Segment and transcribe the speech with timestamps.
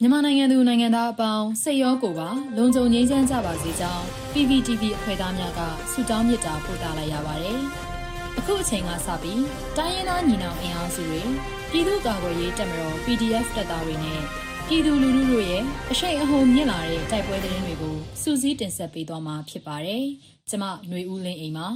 [0.00, 5.60] မြန်မာနိုင်ငံသူနိုင်ငံသားအပေါင်းစိတ်ရောကိုယ်ပါလုံခြုံငြိမ်းချမ်းကြပါစေကြောင်း PPTV အဖွဲ့သားများက
[5.92, 7.58] ဆုတောင်းမေတ္တာပို့သလိုက်ရပါတယ်။
[8.38, 9.42] အခုအချိန်ကစပြီး
[9.76, 11.22] တိုင်းရင်းသားညီနောင်အင်အားစုတွေ
[11.70, 14.20] ပြည်သူ့ကာကွယ်ရေးတပ်မတော် PDF တပ်သားတွေနဲ့
[14.68, 20.04] ပြည်သူလူထုတို့ရဲ့အရှိန်အဟုန်မြင့်လာတဲ့တိုက်ပွဲသတင်းတွေကိုစူးစီးတင်ဆက်ပေးသွားမှာဖြစ်ပါတယ်။
[20.48, 21.68] ကျမຫນွေဦးလင်းအိမ်ပါ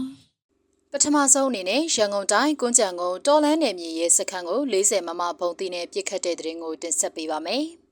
[0.92, 7.66] ။ပထမဆုံးအနေနဲ့ရန်ကုန်တိုင်းကွန်းကြံကုန်းတော်လန်းနယ်မြေရဲ့စခန်းကို40မမဘုံတီနဲ့ပြစ်ခတ်တဲ့တဲ့ရင်ကိုတင်ဆက်ပေးပါမယ်။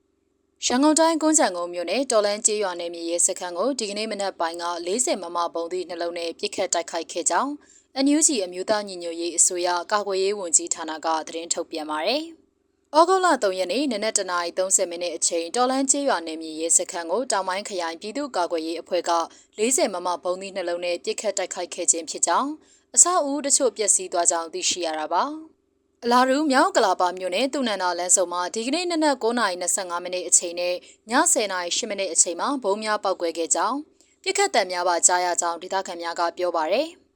[0.69, 7.53] ရန်ကုန်တိုင်းကွန်းကြံကုန်းမြို့နယ်တော်လန်းကျေးရွာနယ်မြေရဲ့စခန်းကိုဒီကနေ့မနက်ပိုင်းက40မမဘုံတီနှလုံးနဲ့ပြစ်ခတ်တိုက်ခိုက်ခဲ့ကြောင်း
[7.97, 12.23] အန်ယူဂျီအမျိုးသားညီညွတ်ရေးအစိုးရကာကွယ်ရေးဝန်ကြီးဌာနကသတင်းထုတ်ပြန်ပါတယ်။
[12.97, 19.13] ဩဂုတ်လ3ရက်နေ့နနက်တနာရီ30မိနစ်အချိန်တော်လန်းကျေးရွာနယ်မြေရဲစခန်းကိုတောင်ပိုင်းခရိုင်ပြည်သူ့ကာကွယ်ရေးအဖွဲ့က
[19.59, 22.51] 40မမဘုံသီးနှလုံးနဲ့ပြစ်ခတ်တိုက်ခိုက်ခဲ့ခြင်းဖြစ်ကြောင်း
[22.95, 25.25] အဆောက်အဦတချို့ပျက်စီးသွားကြောင်းသိရှိရတာပါ။
[26.05, 30.77] အလာရူမြောက်ကလာပါမြို့နယ်သူနန္ဒာလမ်းစုံမှာဒီကနေ့နနက်9:25မိနစ်အချိန်နဲ့ည
[31.11, 33.79] 10:08မိနစ်အချိန်မှာဘုံများပောက်ကွဲခဲ့ကြောင်း
[34.23, 36.89] ပြစ်ခတ်တံများပါကြားရကြောင်းဒေသခံများကပြောပါရယ်။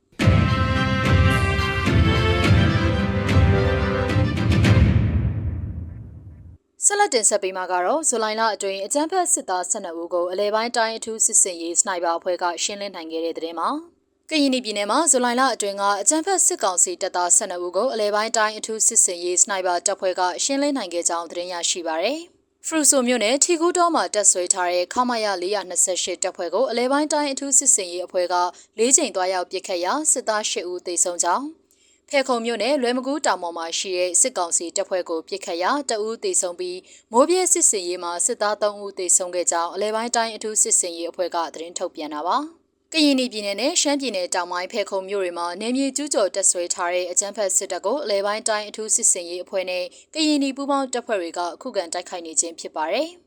[6.86, 13.70] ဆက်လက်တင်ဆက်ပေးမှာကတော့ဇူလိုင်လအတွင်းအကြမ်းဖက်စစ်သား12ဦးကိုအလဲပိုင်းတိုင်းအထူးစစ်စင်ရေးစနိုက်ပါအဖွဲ့ကရှင်းလင်းနိုင်ခဲ့တဲ့တဲ့တင်မှာ
[14.32, 22.20] ကရင်ပြည်နယ်မှာဇူလိုင်လအတွင်းကအကြမ်းဖက်စစ်ကောင်စီတပ်သား12ဦးကိုအလဲပိုင်းတိုင်းအထူးစစ်စင်ရေးစနိုက်ပါတပ်ဖွဲ့ကရှင်းလင်းနိုင်ခဲ့ကြောင်းသတင်းရရှိပါရယ်
[22.66, 28.34] ဖရူဆိုမြို့နယ်ထီကူးတော်မှာတက်ဆွဲထားတဲ့ခမရ428တပ်ဖွဲ့ကိုအလဲပိုင်းတိုင်းအထူးစစ်စင်ရေးအဖွဲ့က
[28.78, 31.46] ၄ချိန်သွားရောက်ပစ်ခတ်ရာစစ်သား၈ဦးသေဆုံးကြောင်း
[32.08, 36.78] ဖဲခုံမြို့နယ်လွယ်မကူးတောင်ပေါ်မှာရှိတဲ့စစ်ကောင်စီတပ်ဖွဲ့ကိုပစ်ခတ်ရာတအူးသေဆုံးပြီး
[37.12, 42.38] မိုးပြဲစစ်စင်ရေးမှာစစ်သား3ဦးသေဆုံးခဲ့ကြောင်းအလဲပိုင်းတိုင်းအထူးစစ်စင်ရေးအဖွဲ့ကသတင်းထုတ်ပြန်တာပါ။
[42.94, 53.08] ကရင်ပြည်နယ်နဲ့ရှမ်းပြည်နယ်တောင်ပိုင်းဖဲခုံမြို့တွေမှာနေမြေကျူးကျော်တက်ဆွဲထားတဲ့အကြမ်းဖက်စစ်တပ်ကိုအလဲပိုင်းတိုင်းအထူးစစ်စင်ရေးအဖွဲ့နဲ့ကရင်ပြည်ပူးပေါင်းတပ်ဖွဲ့တွေကအခုခံတိုက်ခိုက်နေခြင်းဖြစ်ပါတယ်။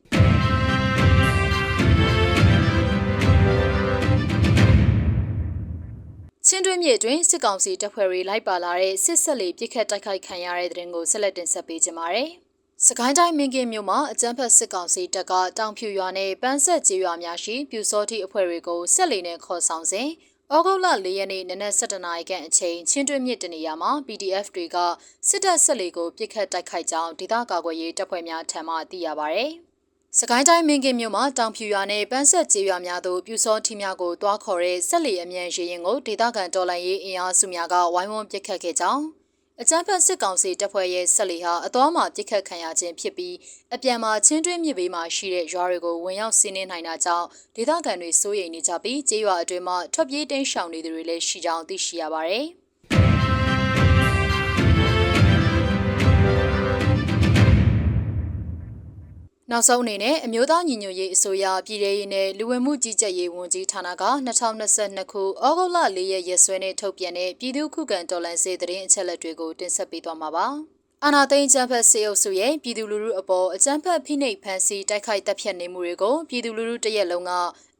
[6.46, 12.30] ချင်းတွင်းမြေတွင်စစ်ကောင်စီတပ်ဖွဲ့တွေလိုက်ပါလာတဲ့စစ်ဆက်လေပြစ်ခတ်တိုက်ခိုက်ခံရတဲ့တဲ့ရင်ကိုဆက်လက်တင်ဆက်ပေးကြပါမယ်။
[12.88, 20.08] စကိုင်းတိုင်းမင်းကင်းမြို့မှာအကြမ်းဖက်စစ်ကောင်စီတပ်ကတောင်ဖြူရွာနဲ့ပန်းဆက်ကျေးရွာများရှိပြူစောတိအဖွဲ့တွေကိုဆက်လေနဲ့ခေါ်ဆောင်စဉ်
[20.54, 24.76] ဩဂုတ်လ၄ရက်နေ့နနက်7:00နာရီခန့်အချိန်ချင်းတွင်းမြစ်တနေရာမှာ PDF တွေက
[25.28, 29.40] စစ်တပ်ဆက်လေကိုပြစ်ခတ်တိုက်ခိုက်ကြောင်းဒေသကာကွယ်ရေးတပ်ဖွဲ့များထံမှသိရပါဗျ။
[30.18, 39.23] စကိုင်းတိုင်းမင်းကင်းမြို့မှာတောင်ဖြူရွာနဲ့ပန်းဆက်ကျေးရွာများသို့ပြူစောထီများကိုတွားခေါ်တဲ့ဆက်လီအမြန်ရေရင်ကိုဒေသခံတော်လှန်ရေးအင်အားစုများကဝိုင်းဝန်းပစ်ခတ်ခဲ့ကြောင်း
[39.62, 43.36] အကြမ်းဖက်စစ်ကောင်စီတပ်ဖွဲ့ရဲ့ဆက်လီဟာအသွားမှာပစ်ခတ်ခံရခြင်းဖြစ်ပြီး
[43.74, 47.26] အပြန်မှာချင်းတွင်းမြစ်ဘေးမှာရှိတဲ့ရွာတွေကိုဝင်ရောက်စီးနင်းနိုင်တာကြောင့်
[47.56, 52.46] ဒေသခံတွေစိုးရိမ်နေကြပြီးကျေးရွာအတွင်းမှာထွက်ပြေးတိမ်းရှောင်နေသူတွေလည်းရှိကြောင်းသိရှိရပါတယ်။
[59.56, 70.46] နောက်ဆုံးအနေနဲ့အမျိုးသားညီညွတ်ရေးအစိုးရပြည်ထရေးနဲ့လူဝင်မှုကြီးကြပ်ရေးဝန်ကြီးဌာနက2022ခုဩဂုတ်လ4ရက်ရက်စွဲနဲ့ထုတ်ပြန်တဲ့ပြည်သူ့ခုခံတော်လှန်ရေးသတင်းအချက်အလက်တွေကိုတင်ဆက်ပေးသွားမှာပါ။
[71.04, 77.32] အာနာသိန်းကျန်းဖက်စေအုပ်စုရဲ့ပြည်သူလူထုအပေါ်အကြမ်းဖက်ဖိနှိပ်ဖန်ဆီးတိုက်ခိုက်တပ်ဖြတ်နေမှုတွေကိုပြည်သူလူထုတရက်လုံးက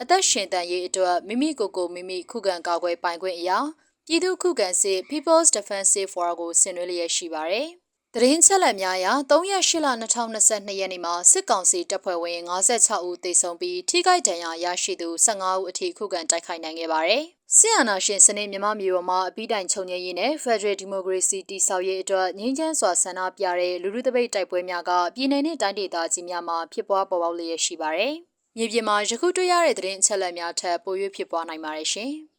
[0.02, 3.58] အသက်ရှင်တန်ရေးအတွက်မိမိကိုယ်ကိုမိမိခုခံကာကွယ်ပိုင်ခွင့်အရာ
[4.06, 7.68] ပြည်သူခုခံစစ် People's Defensive War ကိုဆင်နွှဲလျက်ရှိပါတယ်။
[8.16, 17.22] သတင်းချက်လက်များအရ3ရက်8လ2022ရက်နေ့မှာစစ်ကောင်စီတပ်ဖွဲ့ဝင်56ဦးသေဆုံးပြီးထိခိုက်ဒဏ်ရာရရှိသူ15ဦးအထိခုခံတိုက်ခိုက်နိုင်ခဲ့ပါတယ်။
[17.56, 28.14] စစ်အာဏာရှင်စနစ်မြန်မာမျိုးပေါ်မှာအပြီးတိုင်ချုပ်ငြိမ်းရေးနဲ့ Federal Democracy တည်ဆောက်ရေးအတွက်ငြိမ်းချမ်းစွာဆန္ဒပြတဲ့လူလူတပိတ်တိုက်ပွဲများကပြည်내နဲ့တိုင်းဒေသကြီးများမှာဖြစ်ပွားပေါ်ပေါက်လျက်ရှိပါတယ်။
[28.56, 32.12] မြေပြင်မှာယခုတွေ့ရတဲ့သတင်းအချက်အလက်များထက်ပို၍ဖြစ်ပွားနိုင်ပါတယ်ရှင်။